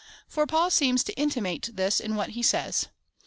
[0.01, 2.87] ^ For Paul seems to intimate this in what he says.